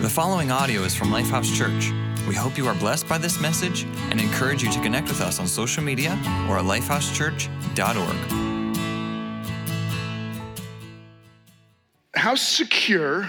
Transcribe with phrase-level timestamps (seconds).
[0.00, 1.92] The following audio is from Lifehouse Church.
[2.26, 5.38] We hope you are blessed by this message and encourage you to connect with us
[5.38, 6.12] on social media
[6.48, 8.16] or at lifehousechurch.org.
[12.14, 13.28] How secure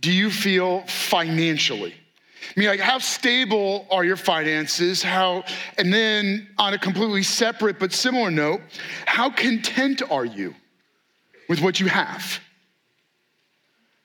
[0.00, 1.92] do you feel financially?
[1.92, 5.02] I mean, like, how stable are your finances?
[5.02, 5.44] How,
[5.76, 8.62] and then on a completely separate but similar note,
[9.04, 10.54] how content are you
[11.50, 12.40] with what you have?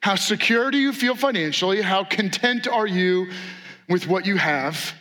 [0.08, 1.82] How secure do you feel financially?
[1.82, 3.30] How content are you
[3.90, 4.94] with what you have?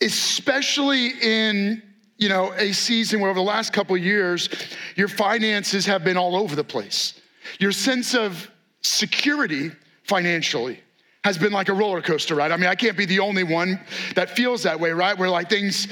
[0.00, 1.80] Especially in
[2.18, 4.48] you know a season where over the last couple of years
[4.96, 7.14] your finances have been all over the place.
[7.60, 8.50] Your sense of
[8.82, 9.70] security
[10.02, 10.80] financially
[11.22, 12.50] has been like a roller coaster right?
[12.50, 13.78] I mean, I can't be the only one
[14.16, 15.16] that feels that way, right?
[15.16, 15.86] Where like things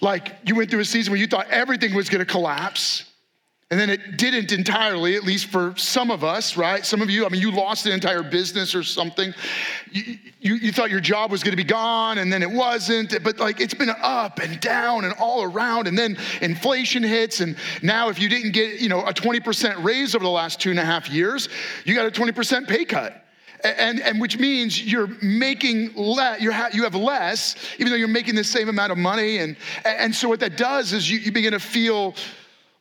[0.00, 3.12] like you went through a season where you thought everything was going to collapse
[3.70, 6.84] and then it didn't entirely, at least for some of us, right?
[6.84, 9.32] Some of you, I mean, you lost an entire business or something.
[9.90, 13.22] You, you, you thought your job was gonna be gone and then it wasn't.
[13.24, 15.88] But like it's been up and down and all around.
[15.88, 17.40] And then inflation hits.
[17.40, 20.70] And now, if you didn't get, you know, a 20% raise over the last two
[20.70, 21.48] and a half years,
[21.86, 23.24] you got a 20% pay cut.
[23.64, 28.08] And, and which means you're making less, you have you have less, even though you're
[28.08, 29.38] making the same amount of money.
[29.38, 32.14] And, and so what that does is you, you begin to feel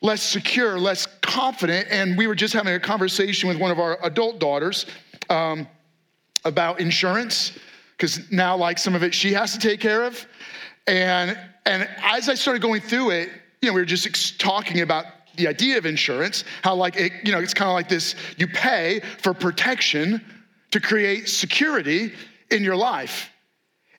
[0.04, 1.88] less secure, less confident.
[1.90, 4.86] And we were just having a conversation with one of our adult daughters
[5.30, 5.68] um,
[6.46, 7.58] about insurance,
[7.98, 10.28] because now, like some of it, she has to take care of.
[10.88, 13.30] And, and as I started going through it,
[13.62, 15.06] you know, we were just talking about
[15.38, 18.46] the idea of insurance, how like it, you know, it's kind of like this you
[18.46, 20.22] pay for protection
[20.72, 22.12] to create security
[22.52, 23.32] in your life.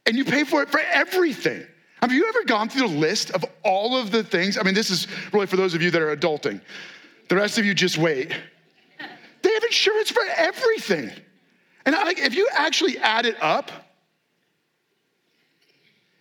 [0.06, 1.66] And you pay for it for everything.
[2.05, 4.58] Have you ever gone through the list of all of the things?
[4.58, 6.61] I mean, this is really for those of you that are adulting.
[7.30, 8.28] The rest of you just wait.
[9.41, 11.11] They have insurance for everything.
[11.86, 13.70] And I, if you actually add it up,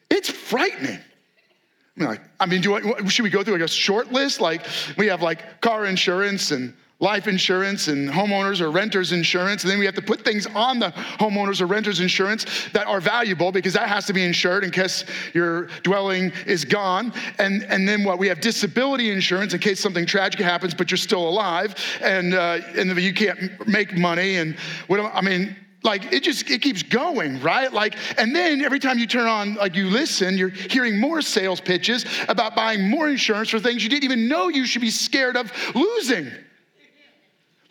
[0.10, 1.00] it's frightening.
[1.02, 4.40] I mean, like, I mean, do I, should we go through like a short list?
[4.40, 4.66] Like,
[4.98, 9.64] we have like car insurance and life insurance and homeowners or renters insurance.
[9.64, 13.02] And then we have to put things on the homeowners or renters insurance that are
[13.02, 15.04] valuable because that has to be insured in case
[15.34, 17.12] your dwelling is gone.
[17.40, 18.20] And, and then what?
[18.20, 22.62] We have disability insurance in case something tragic happens, but you're still alive and, uh,
[22.78, 24.38] and you can't make money.
[24.38, 24.56] And
[24.88, 28.98] what, I mean, like it just it keeps going right like and then every time
[28.98, 33.50] you turn on like you listen you're hearing more sales pitches about buying more insurance
[33.50, 36.32] for things you didn't even know you should be scared of losing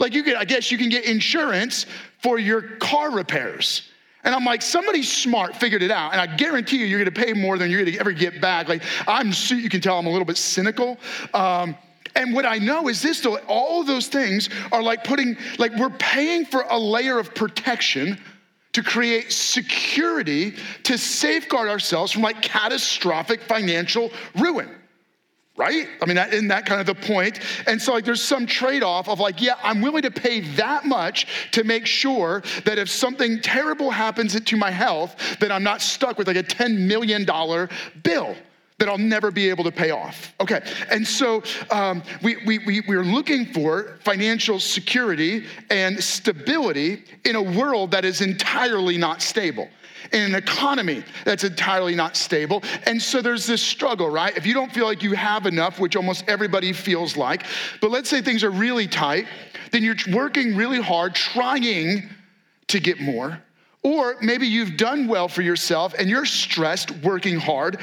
[0.02, 1.86] like you can, I guess you can get insurance
[2.18, 3.88] for your car repairs.
[4.24, 6.12] And I'm like, somebody smart figured it out.
[6.12, 8.68] And I guarantee you, you're gonna pay more than you're gonna ever get back.
[8.68, 10.98] Like, I'm, you can tell I'm a little bit cynical.
[11.32, 11.76] Um,
[12.14, 15.90] and what I know is this though, all those things are like putting, like, we're
[15.90, 18.20] paying for a layer of protection
[18.72, 24.68] to create security to safeguard ourselves from like catastrophic financial ruin
[25.56, 25.86] right?
[26.00, 27.40] I mean, that, isn't that kind of the point?
[27.66, 30.86] And so, like, there's some trade off of, like, yeah, I'm willing to pay that
[30.86, 35.82] much to make sure that if something terrible happens to my health, that I'm not
[35.82, 37.24] stuck with like a $10 million
[38.02, 38.34] bill
[38.78, 40.34] that I'll never be able to pay off.
[40.40, 47.36] Okay, and so um, we, we, we, we're looking for financial security and stability in
[47.36, 49.68] a world that is entirely not stable
[50.12, 52.62] in an economy that's entirely not stable.
[52.86, 54.36] And so there's this struggle, right?
[54.36, 57.44] If you don't feel like you have enough, which almost everybody feels like,
[57.80, 59.26] but let's say things are really tight,
[59.70, 62.08] then you're working really hard trying
[62.68, 63.42] to get more.
[63.82, 67.80] Or maybe you've done well for yourself and you're stressed working hard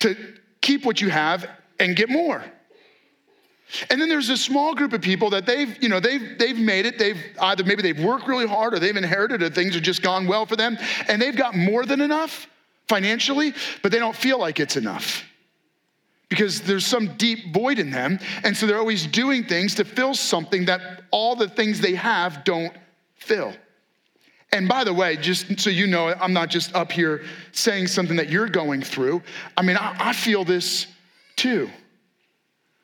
[0.00, 0.16] to
[0.60, 1.48] keep what you have
[1.78, 2.44] and get more.
[3.88, 6.86] And then there's a small group of people that they've, you know, they've, they've made
[6.86, 6.98] it.
[6.98, 10.26] They've either maybe they've worked really hard or they've inherited or things have just gone
[10.26, 10.78] well for them.
[11.08, 12.48] And they've got more than enough
[12.88, 15.24] financially, but they don't feel like it's enough
[16.28, 18.18] because there's some deep void in them.
[18.44, 22.44] And so they're always doing things to fill something that all the things they have
[22.44, 22.72] don't
[23.16, 23.52] fill.
[24.52, 28.16] And by the way, just so you know, I'm not just up here saying something
[28.16, 29.22] that you're going through.
[29.56, 30.86] I mean, I, I feel this
[31.36, 31.70] too.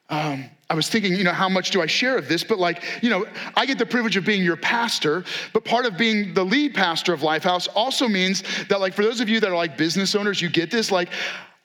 [0.09, 2.43] Um, I was thinking, you know, how much do I share of this?
[2.43, 3.25] But like, you know,
[3.55, 7.13] I get the privilege of being your pastor, but part of being the lead pastor
[7.13, 10.43] of Lifehouse also means that, like, for those of you that are like business owners,
[10.43, 10.91] you get this.
[10.91, 11.11] Like,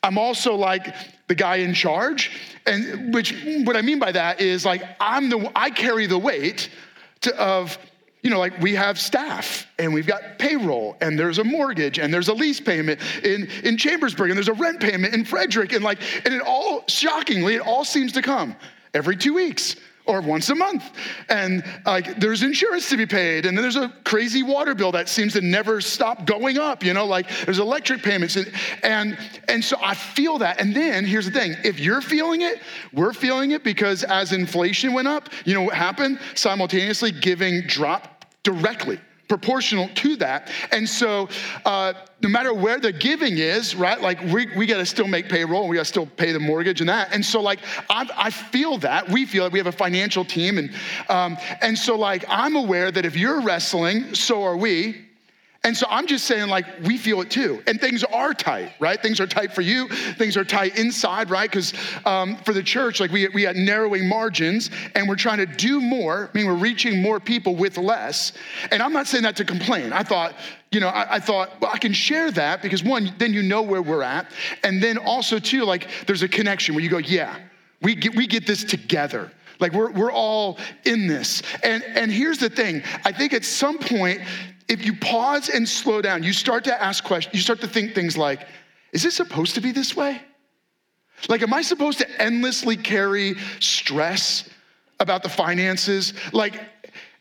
[0.04, 0.96] I'm also like
[1.28, 2.32] the guy in charge,
[2.68, 3.34] and which
[3.64, 6.70] what I mean by that is like I'm the I carry the weight
[7.22, 7.78] to, of
[8.22, 12.14] you know, like we have staff and we've got payroll and there's a mortgage and
[12.14, 15.84] there's a lease payment in, in Chambersburg and there's a rent payment in Frederick and
[15.84, 18.56] like, and it all, shockingly, it all seems to come
[18.94, 20.84] every two weeks or once a month.
[21.30, 25.10] And like there's insurance to be paid, and then there's a crazy water bill that
[25.10, 28.36] seems to never stop going up, you know, like there's electric payments.
[28.36, 28.52] And
[28.84, 29.18] and,
[29.48, 30.60] and so I feel that.
[30.60, 32.60] And then here's the thing: if you're feeling it,
[32.94, 36.20] we're feeling it because as inflation went up, you know what happened?
[36.36, 39.00] Simultaneously giving dropped directly
[39.32, 40.52] proportional to that.
[40.74, 41.30] And so,
[41.66, 44.02] uh, no matter where the giving is, right?
[44.02, 46.40] Like we, we got to still make payroll and we got to still pay the
[46.40, 47.14] mortgage and that.
[47.14, 50.58] And so, like I, I feel that we feel that we have a financial team,
[50.58, 50.70] and
[51.08, 55.08] um, and so like I'm aware that if you're wrestling, so are we.
[55.64, 57.62] And so I'm just saying, like, we feel it too.
[57.68, 59.00] And things are tight, right?
[59.00, 59.88] Things are tight for you.
[59.90, 61.50] Things are tight inside, right?
[61.50, 65.46] Because um, for the church, like, we, we had narrowing margins and we're trying to
[65.46, 66.32] do more.
[66.34, 68.34] I mean, we're reaching more people with less.
[68.72, 69.94] And I'm not saying that to complain.
[69.94, 70.34] I thought,
[70.72, 73.62] you know, I, I thought, well, I can share that because one, then you know
[73.62, 74.32] where we're at.
[74.64, 77.36] And then also, too, like, there's a connection where you go, yeah,
[77.84, 79.32] we get, we get this together.
[79.60, 81.44] Like we're, we're all in this.
[81.62, 84.22] And, and here's the thing I think at some point,
[84.72, 87.94] if you pause and slow down, you start to ask questions, you start to think
[87.94, 88.48] things like,
[88.94, 90.22] is this supposed to be this way?
[91.28, 94.50] Like, am I supposed to endlessly carry stress
[95.02, 96.14] about the finances?
[96.32, 96.58] Like,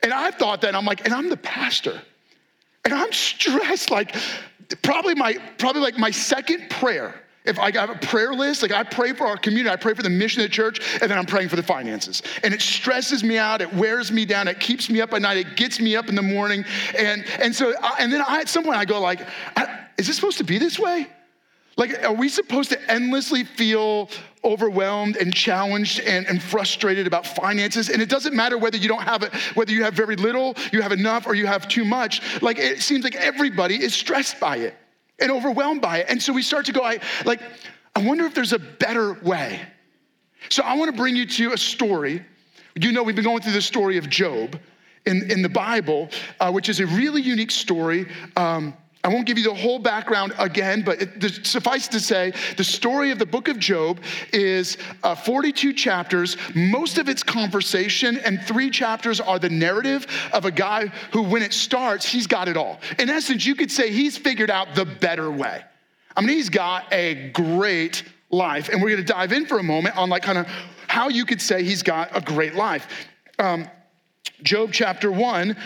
[0.00, 2.00] and I've thought that, I'm like, and I'm the pastor,
[2.84, 3.90] and I'm stressed.
[3.90, 4.14] Like,
[4.82, 7.20] probably my, probably like my second prayer
[7.50, 10.02] if I have a prayer list, like I pray for our community, I pray for
[10.02, 12.22] the mission of the church, and then I'm praying for the finances.
[12.42, 15.36] And it stresses me out, it wears me down, it keeps me up at night,
[15.36, 16.64] it gets me up in the morning.
[16.96, 19.20] And, and so, I, and then I, at some point I go like,
[19.98, 21.06] is this supposed to be this way?
[21.76, 24.10] Like, are we supposed to endlessly feel
[24.44, 27.88] overwhelmed and challenged and, and frustrated about finances?
[27.88, 30.82] And it doesn't matter whether you don't have it, whether you have very little, you
[30.82, 32.42] have enough, or you have too much.
[32.42, 34.74] Like, it seems like everybody is stressed by it
[35.20, 36.06] and overwhelmed by it.
[36.08, 37.40] And so we start to go, I like,
[37.94, 39.60] I wonder if there's a better way.
[40.48, 42.24] So I want to bring you to a story.
[42.74, 44.58] You know, we've been going through the story of Job
[45.06, 46.08] in, in the Bible,
[46.38, 48.06] uh, which is a really unique story.
[48.36, 52.64] Um, I won't give you the whole background again, but it, suffice to say, the
[52.64, 54.00] story of the book of Job
[54.30, 56.36] is uh, 42 chapters.
[56.54, 61.42] Most of it's conversation, and three chapters are the narrative of a guy who, when
[61.42, 62.78] it starts, he's got it all.
[62.98, 65.62] In essence, you could say he's figured out the better way.
[66.14, 69.96] I mean, he's got a great life, and we're gonna dive in for a moment
[69.96, 70.46] on like kind of
[70.88, 72.86] how you could say he's got a great life.
[73.38, 73.66] Um,
[74.42, 75.56] Job chapter one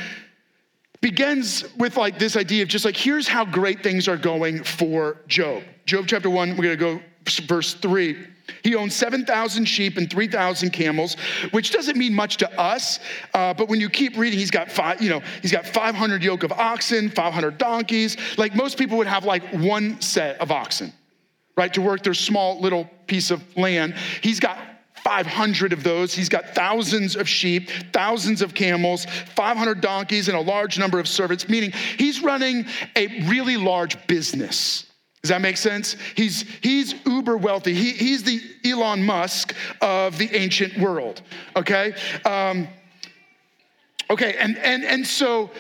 [1.04, 5.18] begins with like this idea of just like, here's how great things are going for
[5.28, 5.62] Job.
[5.84, 6.98] Job chapter one, we're gonna go
[7.46, 8.26] verse three.
[8.62, 11.16] He owns 7,000 sheep and 3,000 camels,
[11.50, 13.00] which doesn't mean much to us.
[13.34, 16.42] Uh, but when you keep reading, he's got five, you know, he's got 500 yoke
[16.42, 18.16] of oxen, 500 donkeys.
[18.38, 20.90] Like most people would have like one set of oxen,
[21.54, 23.94] right, to work their small little piece of land.
[24.22, 24.56] He's got
[25.04, 26.14] 500 of those.
[26.14, 31.06] He's got thousands of sheep, thousands of camels, 500 donkeys, and a large number of
[31.06, 32.66] servants, meaning he's running
[32.96, 34.86] a really large business.
[35.22, 35.96] Does that make sense?
[36.16, 37.74] He's, he's uber wealthy.
[37.74, 41.22] He, he's the Elon Musk of the ancient world,
[41.54, 41.94] okay?
[42.24, 42.68] Um,
[44.10, 45.50] okay, and, and, and so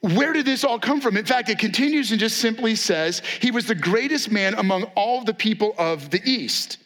[0.00, 1.16] where did this all come from?
[1.16, 5.22] In fact, it continues and just simply says, He was the greatest man among all
[5.22, 6.78] the people of the East.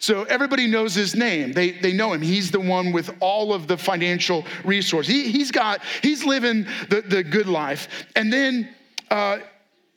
[0.00, 1.52] So everybody knows his name.
[1.52, 2.22] They, they know him.
[2.22, 5.12] He's the one with all of the financial resources.
[5.12, 7.86] He, he's got, he's living the, the good life.
[8.16, 8.74] And then
[9.10, 9.40] uh,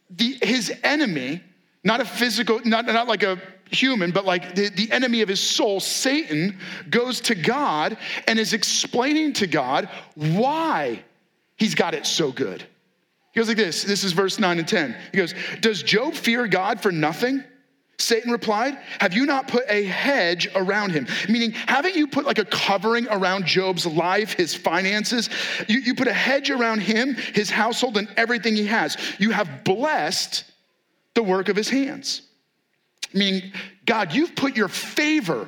[0.09, 1.41] the, his enemy,
[1.85, 3.41] not a physical, not, not like a
[3.71, 8.51] human, but like the, the enemy of his soul, Satan, goes to God and is
[8.51, 11.01] explaining to God why
[11.55, 12.61] he's got it so good.
[13.31, 13.83] He goes like this.
[13.83, 14.97] This is verse 9 and 10.
[15.13, 17.45] He goes, Does Job fear God for nothing?
[18.03, 21.07] Satan replied, Have you not put a hedge around him?
[21.29, 25.29] Meaning, haven't you put like a covering around Job's life, his finances?
[25.67, 28.97] You, you put a hedge around him, his household, and everything he has.
[29.19, 30.43] You have blessed
[31.13, 32.21] the work of his hands.
[33.13, 33.53] Meaning,
[33.85, 35.47] God, you've put your favor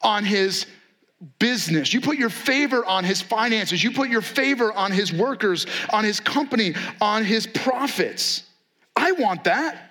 [0.00, 0.66] on his
[1.38, 1.92] business.
[1.92, 3.84] You put your favor on his finances.
[3.84, 8.44] You put your favor on his workers, on his company, on his profits.
[8.96, 9.89] I want that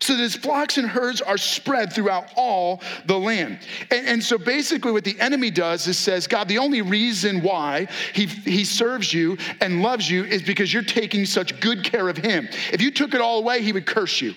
[0.00, 3.58] so that his flocks and herds are spread throughout all the land.
[3.90, 7.86] And, and, so basically, what the enemy does is says, God, the only reason why
[8.14, 12.16] he, he serves you and loves you is because you're taking such good care of
[12.16, 12.48] him.
[12.72, 14.34] If you took it all away, he would curse you.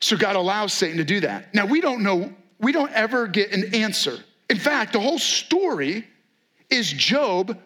[0.00, 1.54] So God allows Satan to do that.
[1.54, 4.18] Now, we don't know, we don't ever get an answer.
[4.48, 6.06] In fact, the whole story
[6.68, 7.58] is Job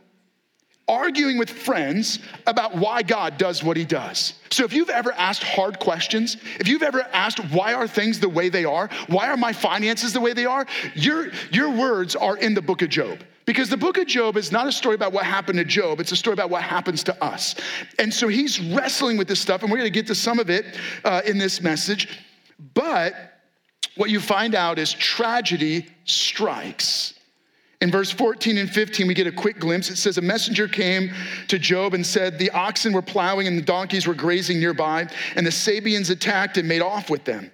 [0.86, 4.34] arguing with friends about why God does what he does.
[4.50, 8.28] So if you've ever asked hard questions, if you've ever asked why are things the
[8.28, 12.36] way they are, why are my finances the way they are, your, your words are
[12.36, 13.20] in the book of Job.
[13.46, 16.12] Because the book of Job is not a story about what happened to Job, it's
[16.12, 17.54] a story about what happens to us.
[17.98, 20.78] And so he's wrestling with this stuff, and we're gonna get to some of it
[21.04, 22.24] uh, in this message.
[22.74, 23.14] But
[23.96, 27.13] what you find out is tragedy strikes.
[27.84, 29.90] In verse 14 and 15, we get a quick glimpse.
[29.90, 31.12] It says, A messenger came
[31.48, 35.46] to Job and said, The oxen were plowing and the donkeys were grazing nearby, and
[35.46, 37.50] the Sabeans attacked and made off with them.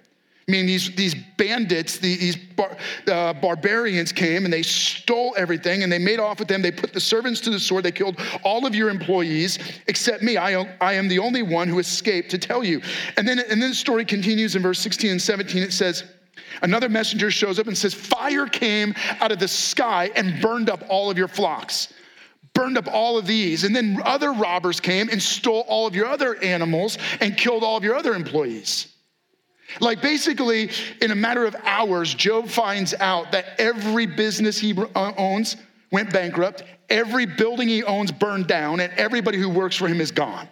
[0.47, 5.91] I mean, these, these bandits, these bar, uh, barbarians came and they stole everything and
[5.91, 6.61] they made off with them.
[6.61, 7.83] They put the servants to the sword.
[7.83, 10.37] They killed all of your employees except me.
[10.37, 12.81] I, I am the only one who escaped to tell you.
[13.17, 15.61] And then, and then the story continues in verse 16 and 17.
[15.61, 16.05] It says,
[16.61, 20.83] Another messenger shows up and says, Fire came out of the sky and burned up
[20.89, 21.93] all of your flocks,
[22.53, 23.63] burned up all of these.
[23.63, 27.77] And then other robbers came and stole all of your other animals and killed all
[27.77, 28.87] of your other employees.
[29.79, 30.69] Like basically,
[31.01, 35.55] in a matter of hours, Job finds out that every business he uh, owns
[35.91, 40.11] went bankrupt, every building he owns burned down, and everybody who works for him is
[40.11, 40.47] gone.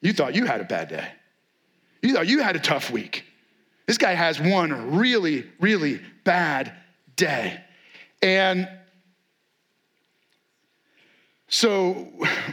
[0.00, 1.08] You thought you had a bad day.
[2.02, 3.24] You thought you had a tough week.
[3.86, 6.72] This guy has one really, really bad
[7.16, 7.60] day.
[8.22, 8.68] And
[11.48, 12.08] so,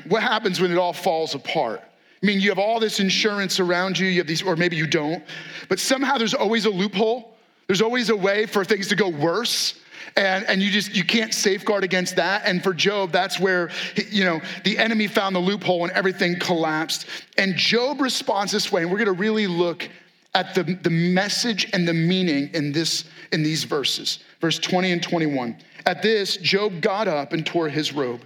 [0.08, 1.82] what happens when it all falls apart?
[1.82, 4.88] I mean, you have all this insurance around you, you have these, or maybe you
[4.88, 5.24] don't,
[5.70, 7.38] but somehow there's always a loophole.
[7.68, 9.80] There's always a way for things to go worse.
[10.18, 12.42] And, and you just you can't safeguard against that.
[12.44, 13.70] And for job that's where
[14.10, 17.06] you know the enemy found the loophole and everything collapsed.
[17.38, 19.88] And job responds this way and we're going to really look
[20.34, 24.20] at the, the message and the meaning in this in these verses.
[24.42, 25.56] Verse 20 and 21
[25.86, 28.26] at this job got up and tore his robe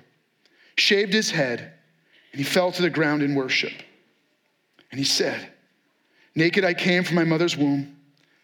[0.77, 1.73] shaved his head
[2.31, 3.73] and he fell to the ground in worship.
[4.91, 5.51] And he said
[6.35, 7.97] naked i came from my mother's womb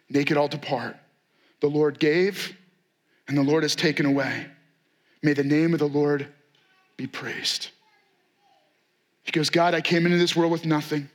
[0.10, 0.98] naked i'll depart.
[1.62, 2.57] The lord gave
[3.28, 4.48] and the Lord has taken away.
[5.22, 6.28] May the name of the Lord
[6.96, 7.70] be praised.
[9.24, 11.10] He goes, God, I came into this world with nothing.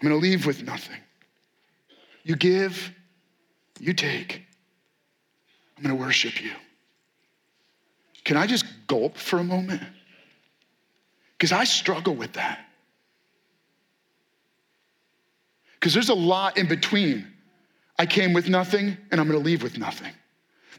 [0.00, 0.98] I'm going to leave with nothing.
[2.22, 2.92] You give,
[3.80, 4.42] you take.
[5.76, 6.52] I'm going to worship you.
[8.24, 9.82] Can I just gulp for a moment?
[11.36, 12.60] Because I struggle with that.
[15.74, 17.26] Because there's a lot in between.
[17.98, 20.12] I came with nothing and I'm going to leave with nothing.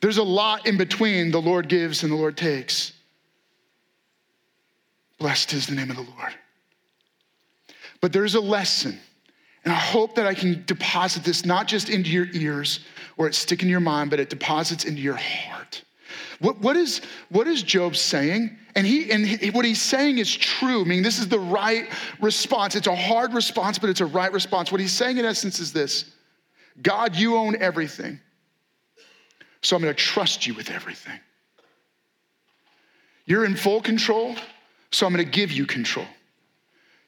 [0.01, 2.93] There's a lot in between the Lord gives and the Lord takes.
[5.17, 6.35] Blessed is the name of the Lord.
[8.01, 8.99] But there's a lesson,
[9.63, 12.81] and I hope that I can deposit this not just into your ears
[13.17, 15.83] or it stick in your mind, but it deposits into your heart.
[16.39, 18.57] What, what, is, what is Job saying?
[18.75, 20.81] And, he, and he, what he's saying is true.
[20.81, 21.89] I mean, this is the right
[22.21, 22.75] response.
[22.75, 24.71] It's a hard response, but it's a right response.
[24.71, 26.11] What he's saying, in essence, is this
[26.81, 28.19] God, you own everything.
[29.65, 31.19] So I'm going to trust you with everything.
[33.25, 34.35] You're in full control,
[34.91, 36.05] so I'm going to give you control.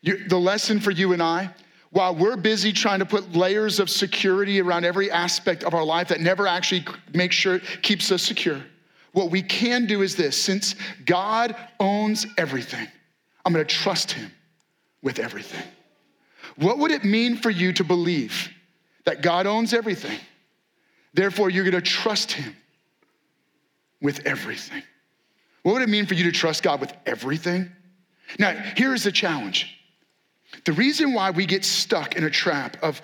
[0.01, 1.51] You're, the lesson for you and I,
[1.91, 6.07] while we're busy trying to put layers of security around every aspect of our life
[6.07, 6.83] that never actually
[7.13, 8.59] makes sure keeps us secure,
[9.11, 10.73] what we can do is this since
[11.05, 12.87] God owns everything,
[13.45, 14.31] I'm going to trust him
[15.03, 15.63] with everything.
[16.55, 18.49] What would it mean for you to believe
[19.05, 20.17] that God owns everything?
[21.13, 22.55] Therefore, you're going to trust Him
[24.01, 24.83] with everything.
[25.63, 27.71] What would it mean for you to trust God with everything?
[28.39, 29.79] Now, here's the challenge.
[30.65, 33.01] The reason why we get stuck in a trap of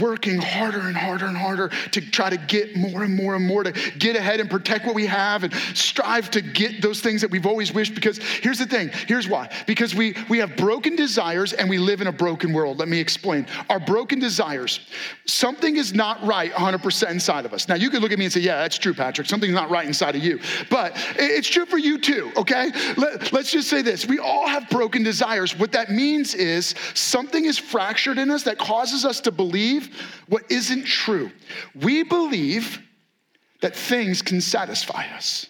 [0.00, 3.62] working harder and harder and harder to try to get more and more and more
[3.62, 7.30] to get ahead and protect what we have and strive to get those things that
[7.30, 7.94] we've always wished.
[7.94, 8.90] Because here's the thing.
[9.06, 9.50] Here's why.
[9.66, 12.78] Because we we have broken desires and we live in a broken world.
[12.78, 13.46] Let me explain.
[13.68, 14.80] Our broken desires
[15.26, 17.68] something is not right 100% inside of us.
[17.68, 19.28] Now you could look at me and say yeah that's true patrick.
[19.28, 20.40] Something's not right inside of you.
[20.70, 22.70] But it's true for you too okay?
[22.96, 24.06] Let, let's just say this.
[24.06, 25.58] We all have broken desires.
[25.58, 30.22] What that means is something is fractured in us that causes us to believe believe
[30.28, 31.30] what isn't true.
[31.74, 32.80] We believe
[33.60, 35.46] that things can satisfy us.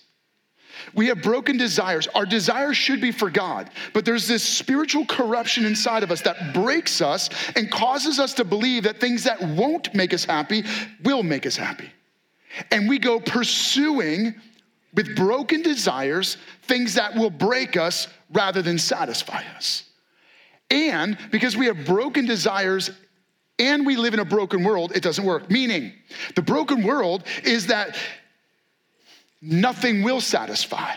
[0.94, 2.06] We have broken desires.
[2.14, 6.52] Our desires should be for God, but there's this spiritual corruption inside of us that
[6.52, 10.64] breaks us and causes us to believe that things that won't make us happy
[11.02, 11.90] will make us happy.
[12.70, 14.34] And we go pursuing
[14.92, 19.84] with broken desires things that will break us rather than satisfy us.
[20.70, 22.90] And because we have broken desires
[23.58, 25.50] and we live in a broken world, it doesn't work.
[25.50, 25.92] Meaning,
[26.34, 27.96] the broken world is that
[29.40, 30.94] nothing will satisfy.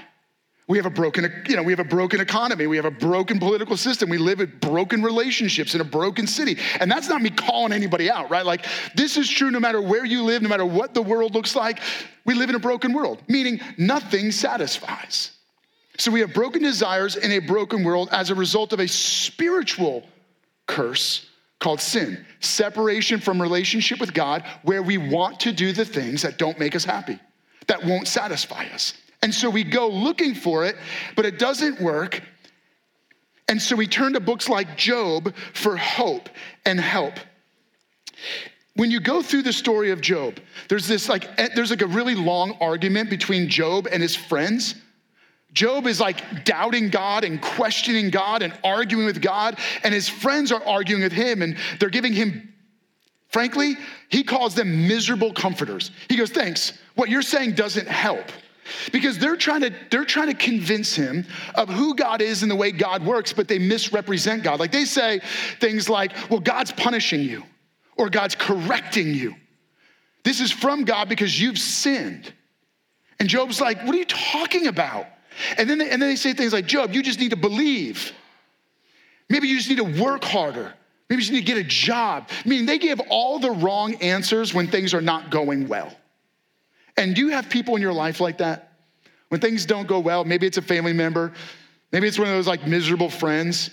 [0.68, 2.68] We have a broken, you know, we have a broken economy.
[2.68, 4.10] We have a broken political system.
[4.10, 6.58] We live with broken relationships in a broken city.
[6.82, 8.46] And that's not me calling anybody out, right?
[8.46, 11.56] Like this is true no matter where you live, no matter what the world looks
[11.56, 11.80] like.
[12.26, 15.32] We live in a broken world, meaning nothing satisfies.
[15.98, 20.04] So we have broken desires in a broken world as a result of a spiritual
[20.66, 21.27] curse
[21.60, 22.26] called sin.
[22.40, 26.76] Separation from relationship with God where we want to do the things that don't make
[26.76, 27.20] us happy,
[27.68, 28.94] that won't satisfy us.
[29.22, 30.76] And so we go looking for it,
[31.16, 32.22] but it doesn't work.
[33.48, 36.30] And so we turn to books like Job for hope
[36.66, 37.14] and help.
[38.76, 41.88] When you go through the story of Job, there's this like eh, there's like a
[41.88, 44.76] really long argument between Job and his friends.
[45.58, 50.52] Job is like doubting God and questioning God and arguing with God, and his friends
[50.52, 52.54] are arguing with him and they're giving him,
[53.30, 53.76] frankly,
[54.08, 55.90] he calls them miserable comforters.
[56.10, 58.26] He goes, Thanks, what you're saying doesn't help.
[58.92, 62.56] Because they're trying to they're trying to convince him of who God is and the
[62.56, 64.60] way God works but they misrepresent God.
[64.60, 65.22] Like they say
[65.60, 67.44] things like well God's punishing you
[67.98, 69.36] or God's correcting you.
[70.24, 72.32] This is from God because you've sinned.
[73.22, 75.08] And Job's like what are you talking about
[75.58, 78.12] and then they, and then they say things like Job you just need to believe
[79.30, 80.74] maybe you just need to work harder
[81.10, 84.68] maybe you need to get a job meaning they give all the wrong answers when
[84.68, 85.94] things are not going well
[86.98, 88.74] and do you have people in your life like that?
[89.30, 91.32] When things don't go well, maybe it's a family member,
[91.92, 93.70] maybe it's one of those like miserable friends.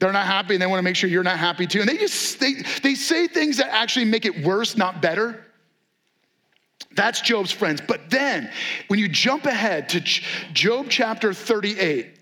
[0.00, 1.80] They're not happy and they want to make sure you're not happy too.
[1.80, 5.44] And they just they, they say things that actually make it worse, not better.
[6.92, 7.80] That's Job's friends.
[7.86, 8.50] But then
[8.88, 12.18] when you jump ahead to Job chapter 38,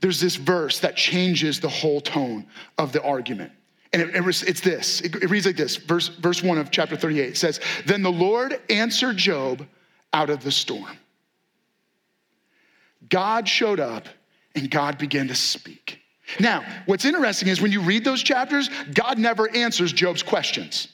[0.00, 2.46] there's this verse that changes the whole tone
[2.78, 3.52] of the argument.
[3.92, 6.96] And it, it it's this it, it reads like this verse, verse 1 of chapter
[6.96, 9.66] 38 says, Then the Lord answered Job
[10.12, 10.98] out of the storm.
[13.08, 14.06] God showed up
[14.54, 16.00] and God began to speak.
[16.38, 20.88] Now, what's interesting is when you read those chapters, God never answers Job's questions,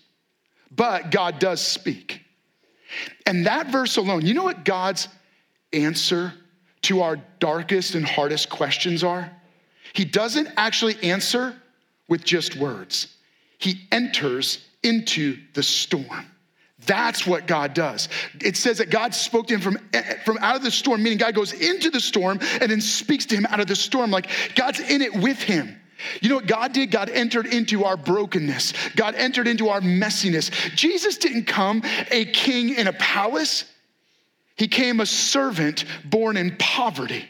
[0.70, 2.22] but God does speak.
[3.26, 5.08] And that verse alone, you know what God's
[5.72, 6.32] answer
[6.82, 9.30] to our darkest and hardest questions are?
[9.92, 11.54] He doesn't actually answer
[12.08, 13.08] with just words.
[13.58, 16.26] He enters into the storm.
[16.84, 18.08] That's what God does.
[18.40, 21.02] It says that God spoke to him from, eh, eh, from out of the storm,
[21.02, 24.10] meaning God goes into the storm and then speaks to him out of the storm,
[24.10, 25.80] like God's in it with him.
[26.20, 26.90] You know what God did?
[26.90, 28.72] God entered into our brokenness.
[28.96, 30.50] God entered into our messiness.
[30.74, 33.64] Jesus didn't come a king in a palace,
[34.56, 37.28] he came a servant born in poverty.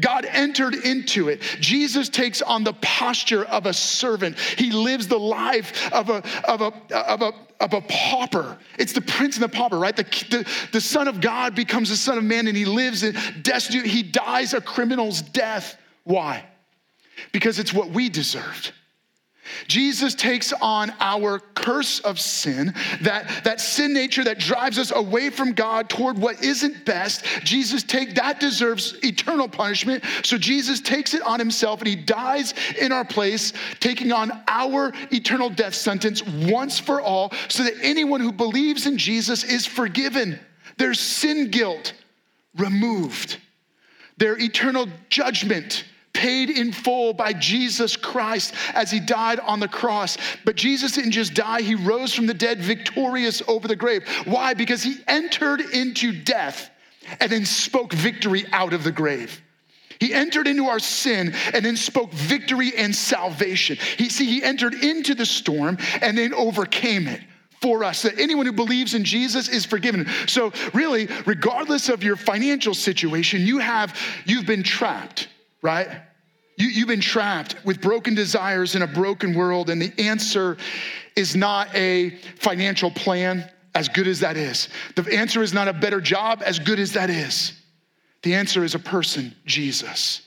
[0.00, 1.40] God entered into it.
[1.60, 4.38] Jesus takes on the posture of a servant.
[4.38, 8.58] He lives the life of a, of a, of a, of a pauper.
[8.78, 9.96] It's the prince and the pauper, right?
[9.96, 13.16] The, the, the son of God becomes the son of man and he lives in
[13.42, 13.86] destitute.
[13.86, 15.76] He dies a criminal's death.
[16.04, 16.44] Why?
[17.32, 18.72] Because it's what we deserved.
[19.66, 25.30] Jesus takes on our curse of sin, that, that sin nature that drives us away
[25.30, 27.24] from God toward what isn't best.
[27.44, 30.04] Jesus take that deserves eternal punishment.
[30.22, 34.92] So Jesus takes it on himself and he dies in our place, taking on our
[35.10, 40.38] eternal death sentence once for all, so that anyone who believes in Jesus is forgiven.
[40.76, 41.92] Their sin guilt
[42.56, 43.38] removed.
[44.18, 45.84] Their eternal judgment
[46.18, 50.18] paid in full by Jesus Christ as he died on the cross.
[50.44, 54.02] But Jesus didn't just die, he rose from the dead victorious over the grave.
[54.24, 54.52] Why?
[54.52, 56.70] Because he entered into death
[57.20, 59.40] and then spoke victory out of the grave.
[60.00, 63.78] He entered into our sin and then spoke victory and salvation.
[63.96, 67.20] He see he entered into the storm and then overcame it
[67.62, 70.08] for us that anyone who believes in Jesus is forgiven.
[70.26, 75.28] So really, regardless of your financial situation, you have you've been trapped
[75.62, 75.88] right?
[76.58, 80.56] You, you've been trapped with broken desires in a broken world, and the answer
[81.16, 84.68] is not a financial plan, as good as that is.
[84.96, 87.52] The answer is not a better job, as good as that is.
[88.22, 90.22] The answer is a person, Jesus,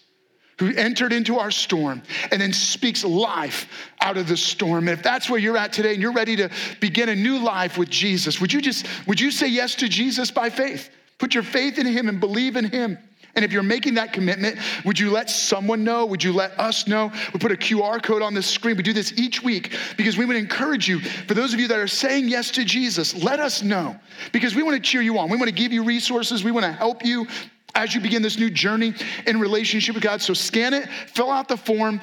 [0.57, 3.67] who entered into our storm and then speaks life
[3.99, 4.87] out of the storm.
[4.87, 7.77] And if that's where you're at today and you're ready to begin a new life
[7.77, 10.89] with Jesus, would you just would you say yes to Jesus by faith?
[11.17, 12.97] Put your faith in him and believe in him.
[13.35, 16.05] And if you're making that commitment, would you let someone know?
[16.05, 17.11] Would you let us know?
[17.33, 18.75] We put a QR code on the screen.
[18.75, 21.79] We do this each week because we would encourage you, for those of you that
[21.79, 23.97] are saying yes to Jesus, let us know
[24.31, 25.29] because we want to cheer you on.
[25.29, 26.43] We want to give you resources.
[26.43, 27.27] We want to help you
[27.73, 28.93] as you begin this new journey
[29.25, 30.21] in relationship with God.
[30.21, 32.01] So scan it, fill out the form.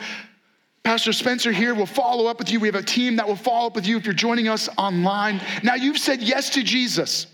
[0.82, 2.60] Pastor Spencer here will follow up with you.
[2.60, 5.42] We have a team that will follow up with you if you're joining us online.
[5.62, 7.26] Now you've said yes to Jesus,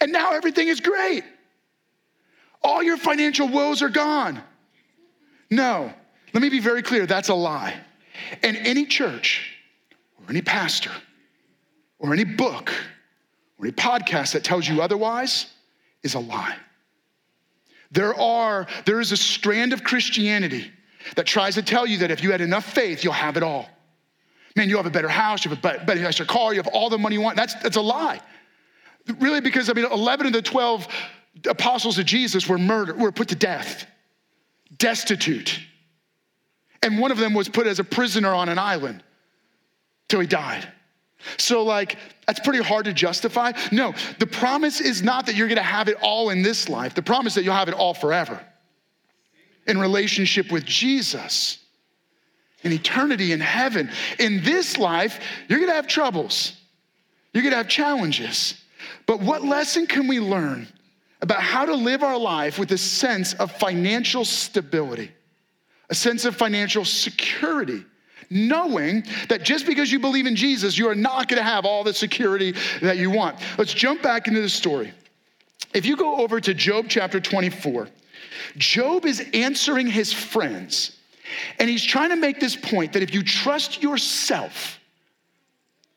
[0.00, 1.22] and now everything is great.
[2.62, 4.42] All your financial woes are gone.
[5.50, 5.92] No,
[6.32, 7.78] let me be very clear that's a lie.
[8.42, 9.52] And any church
[10.18, 10.90] or any pastor
[11.98, 12.72] or any book
[13.58, 15.46] or any podcast that tells you otherwise
[16.02, 16.56] is a lie.
[17.92, 20.70] There are, there is a strand of Christianity
[21.14, 23.68] that tries to tell you that if you had enough faith, you'll have it all.
[24.56, 26.90] Man, you have a better house, you have a better, nicer car, you have all
[26.90, 27.36] the money you want.
[27.36, 28.20] That's, that's a lie.
[29.20, 30.88] Really, because I mean, 11 of the 12
[31.48, 33.86] apostles of Jesus were murdered, were put to death,
[34.78, 35.60] destitute.
[36.82, 39.02] And one of them was put as a prisoner on an island
[40.08, 40.66] till he died.
[41.38, 43.52] So, like, that's pretty hard to justify.
[43.72, 46.94] No, the promise is not that you're gonna have it all in this life.
[46.94, 48.40] The promise that you'll have it all forever
[49.66, 51.58] in relationship with Jesus,
[52.62, 53.90] in eternity in heaven.
[54.18, 56.54] In this life, you're gonna have troubles,
[57.32, 58.54] you're gonna have challenges.
[59.06, 60.68] But what lesson can we learn
[61.20, 65.10] about how to live our life with a sense of financial stability,
[65.90, 67.84] a sense of financial security?
[68.30, 71.84] knowing that just because you believe in Jesus, you are not going to have all
[71.84, 73.38] the security that you want.
[73.58, 74.92] Let's jump back into the story.
[75.74, 77.88] If you go over to Job chapter 24,
[78.56, 80.96] Job is answering his friends,
[81.58, 84.78] and he's trying to make this point that if you trust yourself,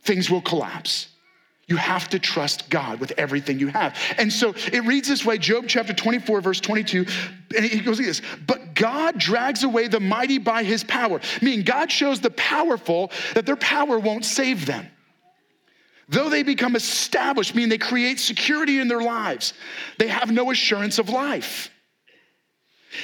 [0.01, 1.07] things will collapse.
[1.69, 3.95] You have to trust God with everything you have.
[4.17, 7.05] And so it reads this way Job chapter 24, verse 22,
[7.55, 11.63] and he goes like this But God drags away the mighty by his power, meaning
[11.63, 14.87] God shows the powerful that their power won't save them.
[16.09, 19.53] Though they become established, meaning they create security in their lives,
[19.99, 21.69] they have no assurance of life.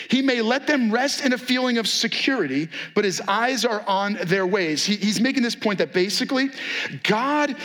[0.10, 4.18] He may let them rest in a feeling of security, but his eyes are on
[4.26, 4.84] their ways.
[4.84, 6.50] He, he's making this point that basically,
[7.04, 7.56] God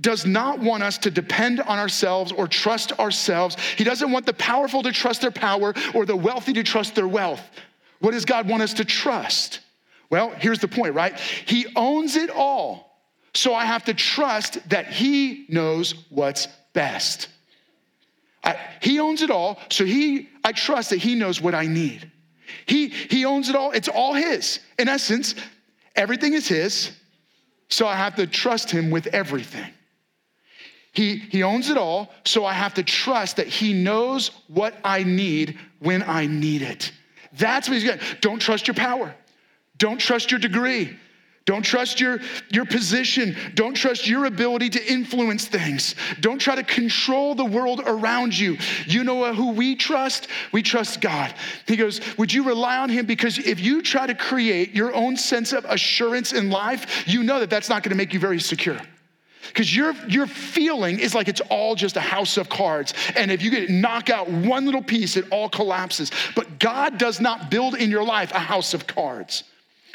[0.00, 3.56] does not want us to depend on ourselves or trust ourselves.
[3.76, 7.08] He doesn't want the powerful to trust their power or the wealthy to trust their
[7.08, 7.42] wealth.
[8.00, 9.60] What does God want us to trust?
[10.10, 11.18] Well, here's the point, right?
[11.18, 12.88] He owns it all.
[13.34, 17.28] So I have to trust that He knows what's best.
[18.42, 22.10] I, he owns it all, so he, I trust that He knows what I need.
[22.66, 24.60] He, he owns it all, it's all His.
[24.78, 25.34] In essence,
[25.96, 26.92] everything is His,
[27.68, 29.72] so I have to trust Him with everything.
[30.98, 35.04] He, he owns it all, so I have to trust that He knows what I
[35.04, 36.90] need when I need it.
[37.34, 38.00] That's what He's got.
[38.20, 39.14] Don't trust your power.
[39.76, 40.98] Don't trust your degree.
[41.44, 42.18] Don't trust your,
[42.50, 43.36] your position.
[43.54, 45.94] Don't trust your ability to influence things.
[46.18, 48.58] Don't try to control the world around you.
[48.88, 50.26] You know who we trust?
[50.50, 51.32] We trust God.
[51.68, 53.06] He goes, Would you rely on Him?
[53.06, 57.38] Because if you try to create your own sense of assurance in life, you know
[57.38, 58.80] that that's not going to make you very secure.
[59.48, 62.94] Because your, your feeling is like it's all just a house of cards.
[63.16, 66.10] And if you get knock out one little piece, it all collapses.
[66.36, 69.44] But God does not build in your life a house of cards.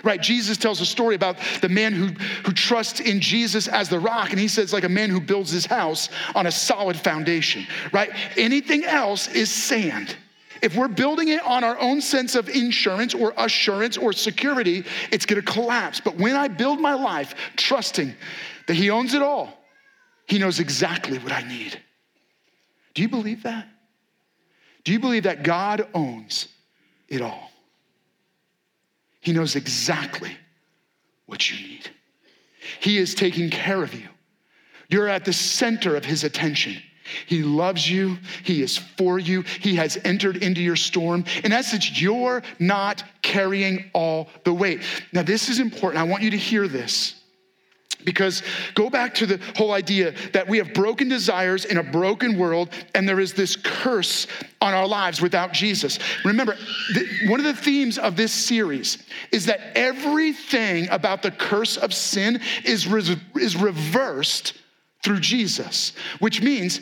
[0.04, 2.08] Right, Jesus tells a story about the man who,
[2.44, 5.50] who trusts in Jesus as the rock, and he says, like a man who builds
[5.50, 8.10] his house on a solid foundation, right?
[8.36, 10.18] Anything else is sand.
[10.62, 15.26] If we're building it on our own sense of insurance or assurance or security, it's
[15.26, 16.02] gonna collapse.
[16.02, 18.13] But when I build my life trusting
[18.67, 19.49] that He owns it all.
[20.26, 21.80] He knows exactly what I need.
[22.93, 23.67] Do you believe that?
[24.84, 26.47] Do you believe that God owns
[27.08, 27.52] it all?
[29.21, 30.36] He knows exactly
[31.26, 31.89] what you need.
[32.80, 34.08] He is taking care of you.
[34.89, 36.82] You're at the center of His attention.
[37.26, 38.17] He loves you.
[38.43, 39.41] He is for you.
[39.41, 41.26] He has entered into your storm.
[41.43, 44.82] In essence, you're not carrying all the weight.
[45.12, 46.02] Now, this is important.
[46.02, 47.15] I want you to hear this.
[48.06, 48.44] Because
[48.76, 52.70] go back to the whole idea that we have broken desires in a broken world,
[52.96, 54.28] and there is this curse
[54.62, 56.00] on our lives without Jesus.
[56.24, 56.56] Remember,
[57.28, 62.42] one of the themes of this series is that everything about the curse of sin
[62.63, 64.54] is, re- is reversed
[65.04, 66.82] through Jesus, which means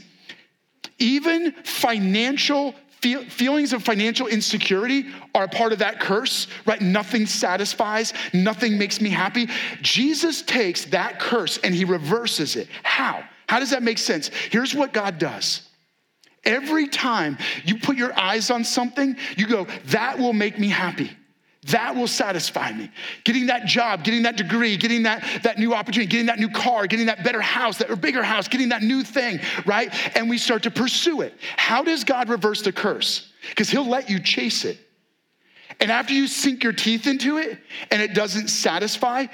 [1.00, 6.80] even financial Feel, feelings of financial insecurity are a part of that curse, right?
[6.80, 9.48] Nothing satisfies, nothing makes me happy.
[9.82, 12.68] Jesus takes that curse and he reverses it.
[12.84, 13.24] How?
[13.48, 14.30] How does that make sense?
[14.52, 15.68] Here's what God does.
[16.44, 21.12] Every time you put your eyes on something, you go, that will make me happy.
[21.68, 22.90] That will satisfy me.
[23.24, 26.88] Getting that job, getting that degree, getting that, that new opportunity, getting that new car,
[26.88, 29.94] getting that better house, that or bigger house, getting that new thing, right?
[30.18, 31.36] And we start to pursue it.
[31.58, 33.32] How does God reverse the curse?
[33.50, 34.80] Because He'll let you chase it.
[35.80, 37.60] And after you sink your teeth into it
[37.92, 39.28] and it doesn't satisfy,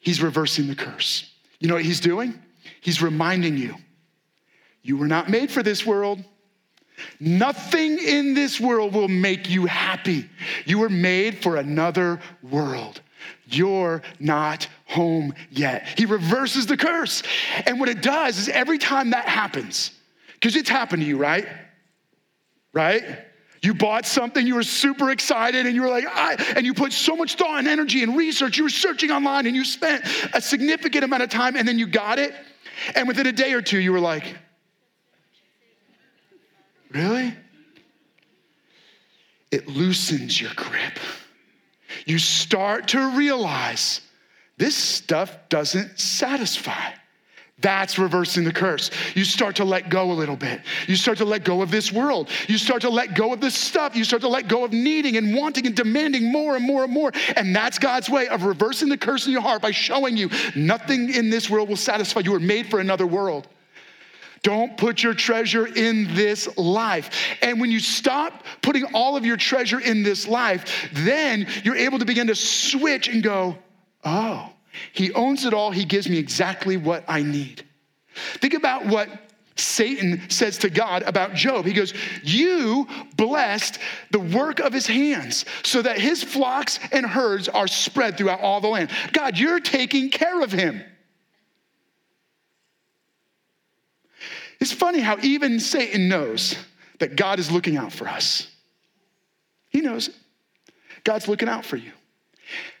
[0.00, 1.30] He's reversing the curse.
[1.60, 2.40] You know what He's doing?
[2.80, 3.76] He's reminding you,
[4.82, 6.24] you were not made for this world.
[7.18, 10.28] Nothing in this world will make you happy.
[10.64, 13.00] You were made for another world.
[13.46, 15.86] You're not home yet.
[15.96, 17.22] He reverses the curse.
[17.66, 19.90] And what it does is every time that happens,
[20.34, 21.46] because it's happened to you, right?
[22.72, 23.02] Right?
[23.62, 26.92] You bought something, you were super excited, and you were like, I, and you put
[26.92, 28.56] so much thought and energy and research.
[28.56, 31.86] You were searching online and you spent a significant amount of time, and then you
[31.86, 32.32] got it.
[32.94, 34.34] And within a day or two, you were like,
[36.90, 37.34] Really?
[39.50, 40.98] It loosens your grip.
[42.06, 44.00] You start to realize
[44.58, 46.92] this stuff doesn't satisfy.
[47.60, 48.90] That's reversing the curse.
[49.14, 50.62] You start to let go a little bit.
[50.86, 52.30] You start to let go of this world.
[52.48, 53.94] You start to let go of this stuff.
[53.94, 56.92] You start to let go of needing and wanting and demanding more and more and
[56.92, 57.12] more.
[57.36, 61.12] And that's God's way of reversing the curse in your heart by showing you nothing
[61.12, 62.20] in this world will satisfy.
[62.20, 63.46] You were made for another world.
[64.42, 67.10] Don't put your treasure in this life.
[67.42, 71.98] And when you stop putting all of your treasure in this life, then you're able
[71.98, 73.58] to begin to switch and go,
[74.04, 74.50] oh,
[74.92, 75.70] he owns it all.
[75.70, 77.64] He gives me exactly what I need.
[78.14, 79.08] Think about what
[79.56, 81.66] Satan says to God about Job.
[81.66, 83.78] He goes, You blessed
[84.10, 88.60] the work of his hands so that his flocks and herds are spread throughout all
[88.60, 88.90] the land.
[89.12, 90.82] God, you're taking care of him.
[94.60, 96.56] It's funny how even Satan knows
[96.98, 98.46] that God is looking out for us.
[99.68, 100.14] He knows it.
[101.04, 101.92] God's looking out for you.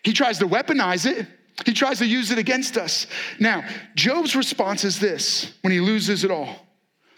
[0.02, 1.26] He tries to weaponize it,
[1.64, 3.06] he tries to use it against us.
[3.38, 3.64] Now,
[3.94, 6.66] Job's response is this when he loses it all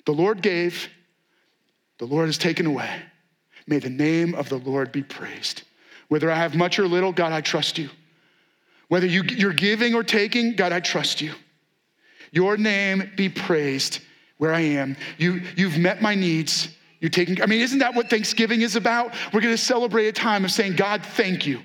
[0.07, 0.89] The Lord gave,
[1.99, 2.91] the Lord has taken away.
[3.67, 5.63] May the name of the Lord be praised.
[6.09, 7.89] Whether I have much or little, God, I trust you.
[8.89, 11.33] Whether you, you're giving or taking, God, I trust you.
[12.33, 14.01] Your name be praised
[14.43, 14.97] where I am.
[15.19, 16.69] You, you've met my needs.
[16.99, 19.15] You're taking, I mean, isn't that what Thanksgiving is about?
[19.33, 21.61] We're gonna celebrate a time of saying, God, thank you.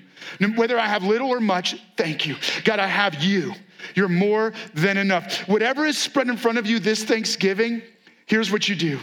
[0.54, 2.36] Whether I have little or much, thank you.
[2.62, 3.52] God, I have you.
[3.96, 5.40] You're more than enough.
[5.48, 7.82] Whatever is spread in front of you this Thanksgiving,
[8.26, 9.00] here's what you do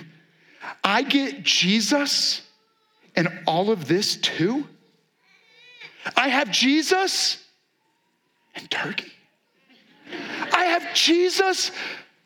[0.81, 2.43] I get Jesus
[3.13, 4.65] and all of this too.
[6.15, 7.43] I have Jesus
[8.55, 9.11] and turkey.
[10.53, 11.71] I have Jesus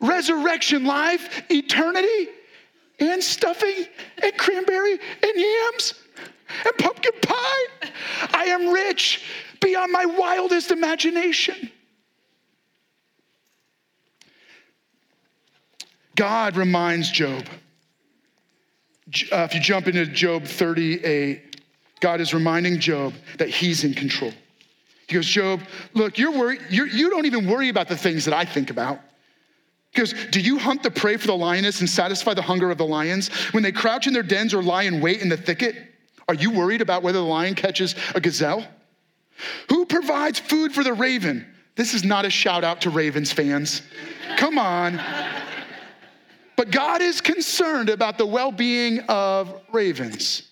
[0.00, 2.28] resurrection life, eternity,
[2.98, 3.86] and stuffing,
[4.22, 5.94] and cranberry, and yams,
[6.66, 7.90] and pumpkin pie.
[8.32, 9.24] I am rich
[9.60, 11.70] beyond my wildest imagination.
[16.16, 17.46] God reminds Job.
[19.32, 21.62] Uh, if you jump into Job 38,
[22.00, 24.32] God is reminding Job that he's in control.
[25.08, 25.60] He goes, Job,
[25.94, 29.00] look, you're worried, you're, you don't even worry about the things that I think about.
[29.92, 32.86] Because do you hunt the prey for the lioness and satisfy the hunger of the
[32.86, 33.28] lions?
[33.52, 35.76] When they crouch in their dens or lie in wait in the thicket,
[36.28, 38.66] are you worried about whether the lion catches a gazelle?
[39.68, 41.46] Who provides food for the raven?
[41.74, 43.82] This is not a shout out to Ravens fans.
[44.36, 45.00] Come on.
[46.56, 50.49] But God is concerned about the well being of ravens.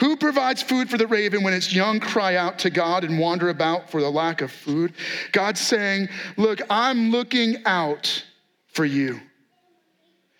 [0.00, 3.48] Who provides food for the raven when its young cry out to God and wander
[3.48, 4.92] about for the lack of food?
[5.32, 8.24] God's saying, Look, I'm looking out
[8.68, 9.20] for you.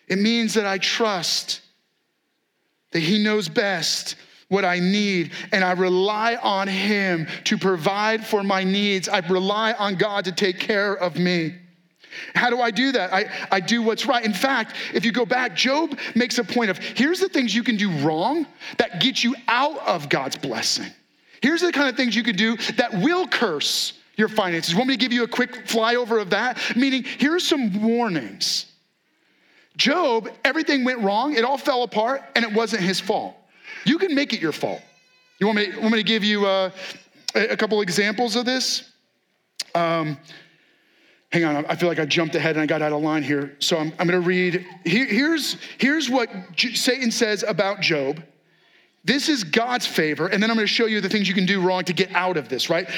[0.07, 1.61] It means that I trust
[2.91, 4.15] that He knows best
[4.47, 9.09] what I need, and I rely on Him to provide for my needs.
[9.09, 11.55] I rely on God to take care of me.
[12.35, 13.13] How do I do that?
[13.13, 14.23] I, I do what's right.
[14.23, 17.63] In fact, if you go back, Job makes a point of here's the things you
[17.63, 18.45] can do wrong
[18.77, 20.91] that get you out of God's blessing.
[21.41, 24.75] Here's the kind of things you can do that will curse your finances.
[24.75, 26.59] Want me to give you a quick flyover of that?
[26.75, 28.65] Meaning, here's some warnings.
[29.77, 33.35] Job, everything went wrong, it all fell apart, and it wasn't his fault.
[33.85, 34.81] You can make it your fault.
[35.39, 36.71] You want me, want me to give you uh,
[37.35, 38.91] a couple examples of this?
[39.75, 40.17] Um,
[41.31, 43.55] hang on, I feel like I jumped ahead and I got out of line here.
[43.59, 44.65] So I'm, I'm going to read.
[44.85, 48.23] Here, here's, here's what J- Satan says about Job.
[49.03, 51.45] This is God's favor, and then I'm going to show you the things you can
[51.45, 52.89] do wrong to get out of this, right?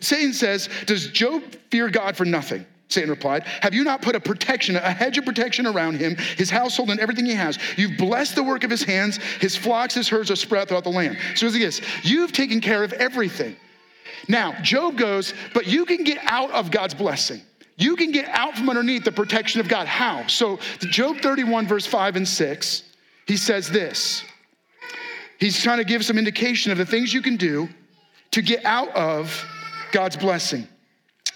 [0.00, 2.64] Satan says, Does Job fear God for nothing?
[2.88, 6.48] Satan replied, Have you not put a protection, a hedge of protection around him, his
[6.48, 7.58] household, and everything he has?
[7.76, 10.90] You've blessed the work of his hands, his flocks, his herds are spread throughout the
[10.90, 11.18] land.
[11.34, 13.54] So as he gets, you've taken care of everything.
[14.28, 17.42] Now, Job goes, But you can get out of God's blessing.
[17.80, 19.86] You can get out from underneath the protection of God.
[19.86, 20.26] How?
[20.26, 22.82] So, Job 31, verse 5 and 6,
[23.26, 24.22] he says this.
[25.38, 27.70] He's trying to give some indication of the things you can do
[28.32, 29.46] to get out of
[29.92, 30.68] God's blessing.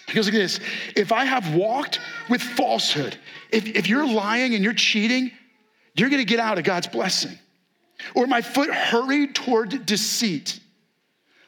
[0.07, 0.61] He goes like this
[0.95, 3.17] If I have walked with falsehood,
[3.51, 5.31] if, if you're lying and you're cheating,
[5.97, 7.39] you're gonna get out of God's blessing.
[8.15, 10.61] Or my foot hurried toward deceit.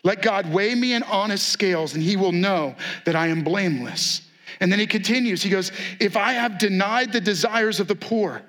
[0.04, 4.22] Let God weigh me in honest scales, and he will know that I am blameless.
[4.60, 8.42] And then he continues, he goes, If I have denied the desires of the poor,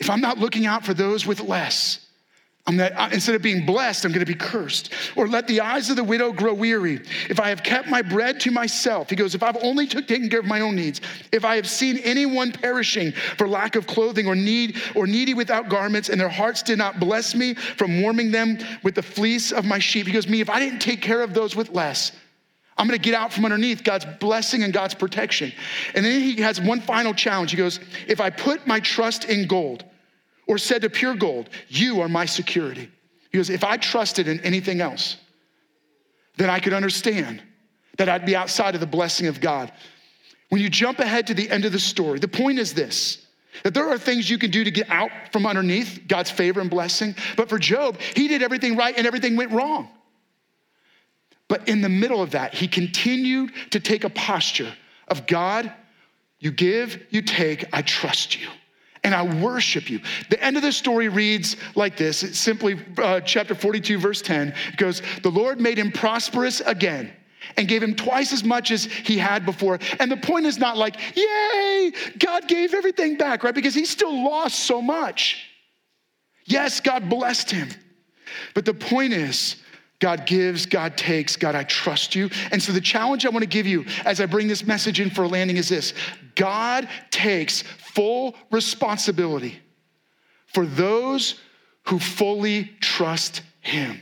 [0.00, 2.04] if I'm not looking out for those with less,
[2.66, 4.90] I'm not, instead of being blessed, I'm going to be cursed.
[5.16, 7.02] Or let the eyes of the widow grow weary.
[7.28, 10.30] If I have kept my bread to myself, he goes, if I've only took, taken
[10.30, 14.26] care of my own needs, if I have seen anyone perishing for lack of clothing
[14.26, 18.30] or need or needy without garments, and their hearts did not bless me from warming
[18.30, 21.20] them with the fleece of my sheep, he goes, me, if I didn't take care
[21.20, 22.12] of those with less,
[22.76, 25.52] I'm going to get out from underneath God's blessing and God's protection.
[25.94, 27.52] And then he has one final challenge.
[27.52, 29.84] He goes, if I put my trust in gold,
[30.46, 32.90] or said to pure gold, You are my security.
[33.30, 35.16] He goes, If I trusted in anything else,
[36.36, 37.42] then I could understand
[37.96, 39.72] that I'd be outside of the blessing of God.
[40.48, 43.20] When you jump ahead to the end of the story, the point is this
[43.62, 46.68] that there are things you can do to get out from underneath God's favor and
[46.68, 47.14] blessing.
[47.36, 49.88] But for Job, he did everything right and everything went wrong.
[51.48, 54.72] But in the middle of that, he continued to take a posture
[55.08, 55.72] of God,
[56.38, 58.48] you give, you take, I trust you
[59.04, 60.00] and I worship you.
[60.30, 64.54] The end of the story reads like this it's simply uh, chapter 42, verse 10.
[64.72, 67.12] It goes, The Lord made him prosperous again
[67.58, 69.78] and gave him twice as much as he had before.
[70.00, 73.54] And the point is not like, yay, God gave everything back, right?
[73.54, 75.46] Because he still lost so much.
[76.46, 77.68] Yes, God blessed him.
[78.54, 79.56] But the point is,
[80.04, 82.28] God gives, God takes, God, I trust you.
[82.52, 85.08] And so the challenge I want to give you as I bring this message in
[85.08, 85.94] for a landing is this
[86.34, 89.58] God takes full responsibility
[90.48, 91.40] for those
[91.84, 93.98] who fully trust Him.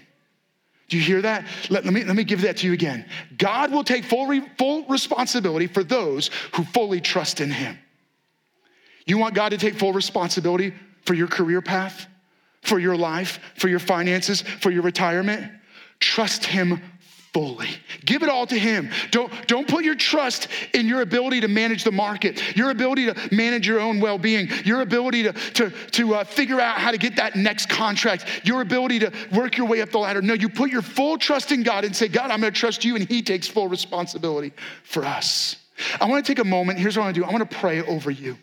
[0.88, 1.46] Do you hear that?
[1.70, 3.08] Let, let, me, let me give that to you again.
[3.38, 7.78] God will take full, re, full responsibility for those who fully trust in Him.
[9.06, 10.74] You want God to take full responsibility
[11.06, 12.08] for your career path,
[12.62, 15.61] for your life, for your finances, for your retirement?
[16.02, 16.82] Trust Him
[17.32, 17.68] fully.
[18.04, 18.90] Give it all to Him.
[19.12, 23.34] Don't, don't put your trust in your ability to manage the market, your ability to
[23.34, 26.98] manage your own well being, your ability to, to, to uh, figure out how to
[26.98, 30.20] get that next contract, your ability to work your way up the ladder.
[30.20, 32.84] No, you put your full trust in God and say, God, I'm going to trust
[32.84, 35.56] you, and He takes full responsibility for us.
[36.00, 36.80] I want to take a moment.
[36.80, 38.36] Here's what I want to do I want to pray over you.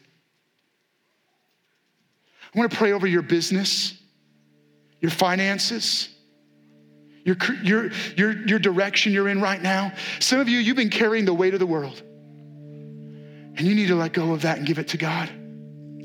[2.55, 3.99] I want to pray over your business,
[5.01, 6.09] your finances
[7.23, 9.93] your, your, your, your direction you're in right now.
[10.19, 12.01] Some of you, you've been carrying the weight of the world.
[13.57, 15.29] And you need to let go of that and give it to God.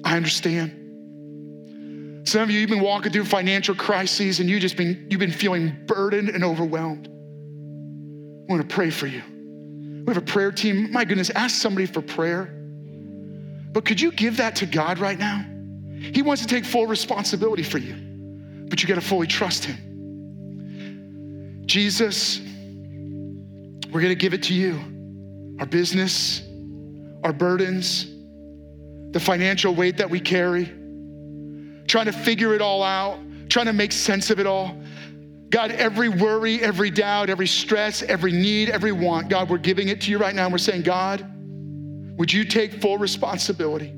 [0.04, 0.80] I understand.
[2.26, 5.30] Some of you, you've been walking through financial crises and you just been, you've been
[5.30, 7.06] feeling burdened and overwhelmed.
[7.06, 9.22] I want to pray for you.
[10.06, 10.90] We have a prayer team.
[10.90, 12.46] My goodness, ask somebody for prayer.
[13.72, 15.44] But could you give that to God right now?
[16.12, 17.94] He wants to take full responsibility for you,
[18.68, 19.93] but you got to fully trust Him.
[21.74, 22.38] Jesus,
[23.90, 24.78] we're going to give it to you
[25.58, 26.40] our business,
[27.24, 28.06] our burdens,
[29.10, 30.66] the financial weight that we carry,
[31.88, 34.80] trying to figure it all out, trying to make sense of it all.
[35.50, 40.00] God, every worry, every doubt, every stress, every need, every want, God, we're giving it
[40.02, 40.44] to you right now.
[40.44, 41.28] And we're saying, God,
[42.16, 43.92] would you take full responsibility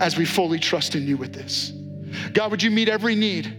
[0.00, 1.70] as we fully trust in you with this?
[2.32, 3.56] God, would you meet every need?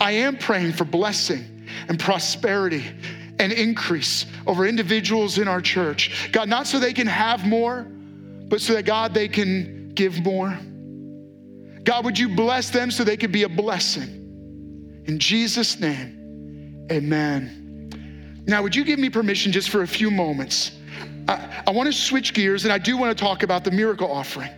[0.00, 1.53] I am praying for blessing
[1.88, 2.84] and prosperity
[3.38, 6.30] and increase over individuals in our church.
[6.32, 10.56] God, not so they can have more, but so that God, they can give more.
[11.82, 15.02] God, would you bless them so they could be a blessing?
[15.06, 18.42] In Jesus' name, amen.
[18.46, 20.72] Now, would you give me permission just for a few moments?
[21.28, 24.10] I, I want to switch gears and I do want to talk about the miracle
[24.10, 24.50] offering.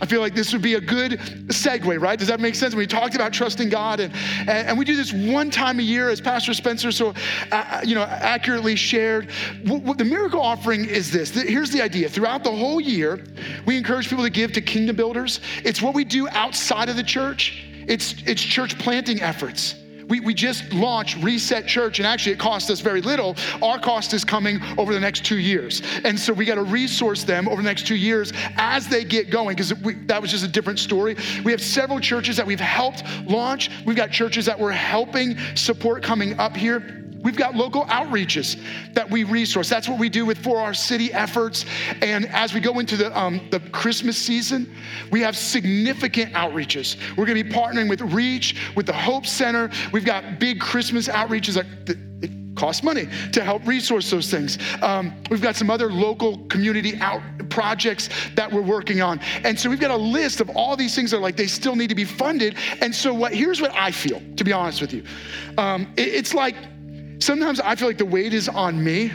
[0.00, 1.12] I feel like this would be a good
[1.48, 2.18] segue, right?
[2.18, 2.74] Does that make sense?
[2.74, 4.14] We talked about trusting God, and,
[4.48, 7.14] and, we do this one time a year, as Pastor Spencer so
[7.50, 9.30] uh, uh you know accurately shared.
[9.64, 11.30] the miracle offering is this.
[11.30, 13.24] Here's the idea: throughout the whole year,
[13.66, 15.40] we encourage people to give to kingdom builders.
[15.64, 17.64] It's what we do outside of the church.
[17.88, 19.74] It's it's church planting efforts.
[20.08, 23.36] We, we just launched Reset Church, and actually it cost us very little.
[23.62, 25.82] Our cost is coming over the next two years.
[26.04, 29.30] And so we got to resource them over the next two years as they get
[29.30, 29.72] going, because
[30.06, 31.16] that was just a different story.
[31.44, 33.70] We have several churches that we've helped launch.
[33.84, 37.07] We've got churches that we're helping support coming up here.
[37.22, 38.60] We've got local outreaches
[38.94, 39.68] that we resource.
[39.68, 41.64] That's what we do with for our city efforts.
[42.00, 44.72] And as we go into the, um, the Christmas season,
[45.10, 46.96] we have significant outreaches.
[47.16, 49.70] We're going to be partnering with Reach, with the Hope Center.
[49.92, 51.54] We've got big Christmas outreaches.
[51.54, 51.66] That,
[52.22, 54.58] it costs money to help resource those things.
[54.82, 59.20] Um, we've got some other local community out projects that we're working on.
[59.44, 61.76] And so we've got a list of all these things that are like they still
[61.76, 62.56] need to be funded.
[62.80, 65.02] And so what here's what I feel, to be honest with you.
[65.56, 66.56] Um, it, it's like
[67.18, 69.10] sometimes I feel like the weight is on me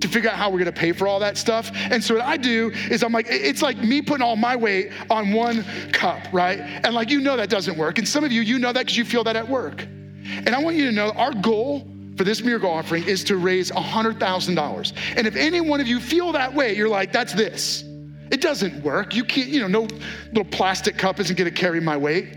[0.00, 1.70] to figure out how we're gonna pay for all that stuff.
[1.74, 4.92] And so what I do is I'm like, it's like me putting all my weight
[5.10, 6.60] on one cup, right?
[6.60, 7.98] And like, you know that doesn't work.
[7.98, 9.82] And some of you, you know that because you feel that at work.
[9.82, 11.86] And I want you to know our goal
[12.16, 14.92] for this miracle offering is to raise $100,000.
[15.16, 17.84] And if any one of you feel that way, you're like, that's this.
[18.30, 19.14] It doesn't work.
[19.14, 19.88] You can't, you know, no
[20.28, 22.36] little plastic cup isn't gonna carry my weight.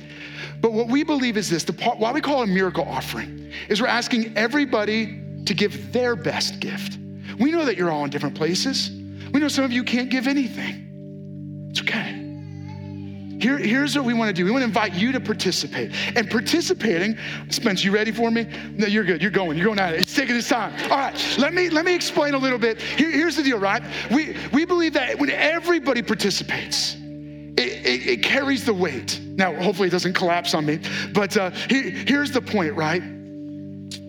[0.62, 3.52] But what we believe is this the part, why we call it a miracle offering
[3.70, 6.98] is we're asking everybody to give their best gift.
[7.40, 8.92] We know that you're all in different places.
[9.32, 11.68] We know some of you can't give anything.
[11.72, 12.20] It's okay.
[13.40, 14.44] Here, here's what we want to do.
[14.44, 15.94] We want to invite you to participate.
[16.18, 17.18] And participating,
[17.50, 18.46] Spence, you ready for me?
[18.74, 19.22] No, you're good.
[19.22, 19.58] You're going.
[19.58, 20.02] You're going at it.
[20.02, 20.74] It's taking its time.
[20.92, 21.36] All right.
[21.38, 22.82] Let me let me explain a little bit.
[22.82, 23.82] Here, here's the deal, right?
[24.12, 26.98] We we believe that when everybody participates,
[27.60, 29.20] it, it, it carries the weight.
[29.36, 30.80] Now, hopefully, it doesn't collapse on me.
[31.14, 33.04] But uh, here, here's the point, right?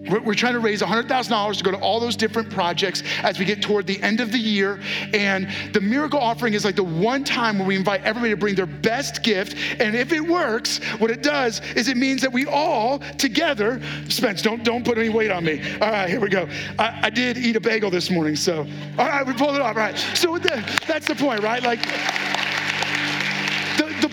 [0.09, 3.61] We're, trying to raise $100,000 to go to all those different projects as we get
[3.61, 4.81] toward the end of the year.
[5.13, 8.55] And the miracle offering is like the one time where we invite everybody to bring
[8.55, 9.57] their best gift.
[9.79, 14.43] And if it works, what it does is it means that we all together, Spence,
[14.43, 15.61] don't, don't put any weight on me.
[15.81, 16.49] All right, here we go.
[16.79, 18.67] I, I did eat a bagel this morning, so,
[18.99, 19.77] all right, we pulled it off.
[19.77, 19.97] Right.
[20.15, 21.63] So the, that's the point, right?
[21.63, 21.81] Like,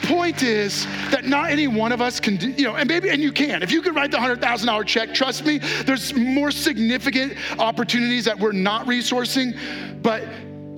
[0.08, 3.22] point is that not any one of us can do, you know, and maybe, and
[3.22, 3.62] you can.
[3.62, 8.54] If you could write the $100,000 check, trust me, there's more significant opportunities that we're
[8.54, 9.58] not resourcing,
[10.02, 10.24] but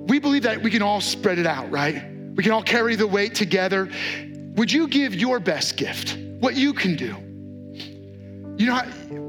[0.07, 2.03] we believe that we can all spread it out, right?
[2.35, 3.89] We can all carry the weight together.
[4.55, 7.15] Would you give your best gift, what you can do?
[8.59, 8.81] You know,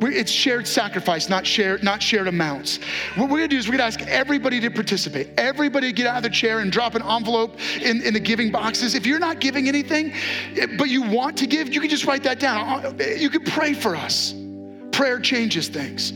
[0.03, 2.81] it's shared sacrifice, not shared, not shared amounts.
[3.15, 5.29] What we're gonna do is we're gonna ask everybody to participate.
[5.39, 8.97] Everybody get out of the chair and drop an envelope in, in the giving boxes.
[8.97, 10.13] If you're not giving anything,
[10.57, 12.85] eh, but you want to give, you can just write that down.
[12.85, 14.35] Uh, you can pray for us.
[14.91, 16.13] Prayer changes things.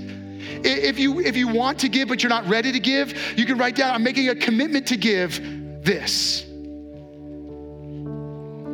[0.64, 3.58] If you if you want to give but you're not ready to give, you can
[3.58, 5.40] write down, I'm making a commitment to give
[5.84, 6.46] this.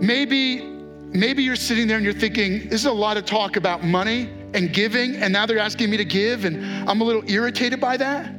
[0.01, 0.70] Maybe
[1.13, 4.31] maybe you're sitting there and you're thinking, this is a lot of talk about money
[4.55, 7.97] and giving, and now they're asking me to give, and I'm a little irritated by
[7.97, 8.33] that.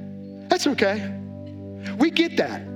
[0.50, 1.18] That's okay.
[1.98, 2.68] We get that.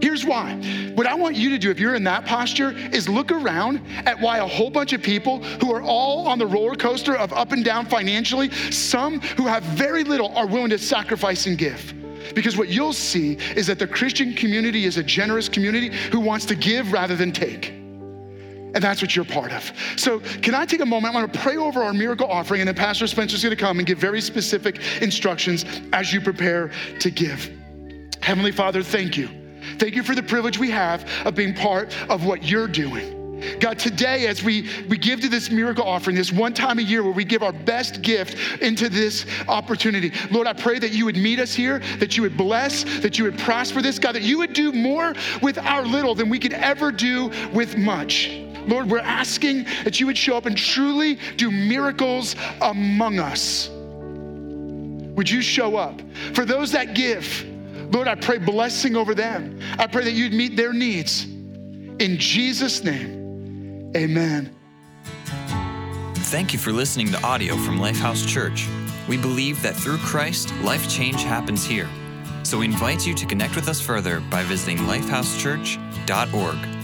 [0.00, 0.54] Here's why.
[0.94, 4.20] What I want you to do, if you're in that posture, is look around at
[4.20, 7.52] why a whole bunch of people who are all on the roller coaster of up
[7.52, 11.94] and down financially, some who have very little are willing to sacrifice and give.
[12.34, 16.44] Because what you'll see is that the Christian community is a generous community who wants
[16.46, 17.83] to give rather than take.
[18.74, 19.72] And that's what you're part of.
[19.96, 21.14] So, can I take a moment?
[21.14, 23.78] I want to pray over our miracle offering, and then Pastor Spencer's going to come
[23.78, 26.70] and give very specific instructions as you prepare
[27.00, 27.50] to give.
[28.20, 29.28] Heavenly Father, thank you.
[29.78, 33.14] Thank you for the privilege we have of being part of what you're doing.
[33.60, 37.02] God, today as we, we give to this miracle offering, this one time a year
[37.02, 41.16] where we give our best gift into this opportunity, Lord, I pray that you would
[41.16, 44.38] meet us here, that you would bless, that you would prosper this, God, that you
[44.38, 48.43] would do more with our little than we could ever do with much.
[48.66, 53.68] Lord, we're asking that you would show up and truly do miracles among us.
[55.16, 56.00] Would you show up?
[56.32, 57.44] For those that give,
[57.92, 59.60] Lord, I pray blessing over them.
[59.78, 61.24] I pray that you'd meet their needs.
[61.24, 64.54] In Jesus' name, amen.
[66.16, 68.66] Thank you for listening to audio from Lifehouse Church.
[69.08, 71.88] We believe that through Christ, life change happens here.
[72.42, 76.83] So we invite you to connect with us further by visiting lifehousechurch.org.